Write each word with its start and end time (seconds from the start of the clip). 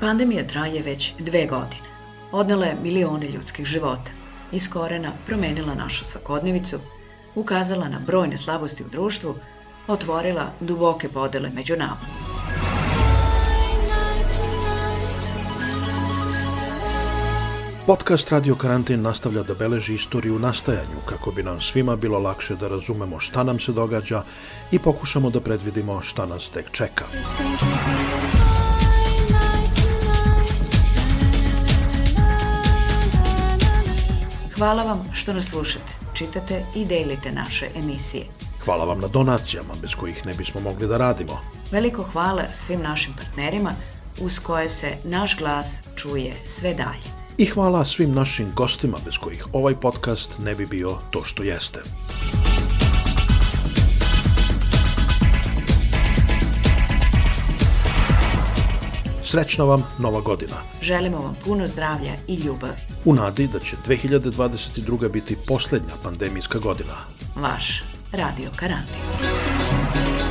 Pandemija 0.00 0.46
traje 0.46 0.82
već 0.82 1.14
dve 1.18 1.46
godine. 1.46 1.88
Odnela 2.32 2.66
je 2.66 2.76
milione 2.82 3.28
ljudskih 3.28 3.66
života. 3.66 4.10
Iz 4.52 4.70
korena 4.70 5.12
promenila 5.26 5.74
našu 5.74 6.04
svakodnevicu, 6.04 6.78
ukazala 7.34 7.88
na 7.88 8.00
brojne 8.06 8.38
slabosti 8.38 8.82
u 8.82 8.88
društvu, 8.88 9.34
otvorila 9.88 10.52
duboke 10.60 11.08
podele 11.08 11.50
među 11.54 11.76
nama. 11.76 12.00
Podcast 17.86 18.30
Radio 18.30 18.54
Karantin 18.54 19.02
nastavlja 19.02 19.42
da 19.42 19.54
beleži 19.54 19.94
istoriju 19.94 20.38
nastajanju 20.38 21.00
kako 21.06 21.30
bi 21.30 21.42
nam 21.42 21.60
svima 21.60 21.96
bilo 21.96 22.18
lakše 22.18 22.56
da 22.56 22.68
razumemo 22.68 23.20
šta 23.20 23.42
nam 23.42 23.58
se 23.58 23.72
događa 23.72 24.22
i 24.70 24.78
pokušamo 24.78 25.30
da 25.30 25.40
predvidimo 25.40 26.02
šta 26.02 26.26
nas 26.26 26.48
tek 26.48 26.70
čeka. 26.70 27.04
Hvala 34.58 34.82
vam 34.82 35.04
što 35.12 35.32
nas 35.32 35.44
slušate, 35.44 35.92
čitate 36.14 36.64
i 36.76 36.84
delite 36.84 37.32
naše 37.32 37.66
emisije. 37.76 38.24
Hvala 38.64 38.84
vam 38.84 39.00
na 39.00 39.08
donacijama 39.08 39.74
bez 39.82 39.90
kojih 40.00 40.26
ne 40.26 40.34
bismo 40.34 40.60
mogli 40.60 40.88
da 40.88 40.96
radimo. 40.96 41.40
Veliko 41.70 42.02
hvala 42.02 42.42
svim 42.52 42.80
našim 42.82 43.14
partnerima 43.16 43.70
uz 44.20 44.38
koje 44.38 44.68
se 44.68 44.96
naš 45.04 45.38
glas 45.38 45.82
čuje 45.96 46.34
sve 46.44 46.74
dalje. 46.74 47.08
I 47.36 47.46
hvala 47.46 47.84
svim 47.84 48.14
našim 48.14 48.52
gostima 48.54 48.98
bez 49.04 49.14
kojih 49.20 49.46
ovaj 49.52 49.74
podcast 49.74 50.30
ne 50.38 50.54
bi 50.54 50.66
bio 50.66 50.98
to 51.10 51.24
što 51.24 51.42
jeste. 51.42 51.78
Srećna 59.30 59.64
vam 59.64 59.82
Nova 59.98 60.20
godina. 60.20 60.54
Želimo 60.82 61.18
vam 61.18 61.36
puno 61.44 61.66
zdravlja 61.66 62.12
i 62.28 62.34
ljubav. 62.34 62.70
U 63.04 63.14
nadi 63.14 63.48
da 63.52 63.58
će 63.58 63.76
2022. 63.86 65.12
biti 65.12 65.36
poslednja 65.46 65.94
pandemijska 66.02 66.58
godina. 66.58 66.94
Vaš 67.36 67.82
Radio 68.12 68.50
Karantin. 68.56 70.27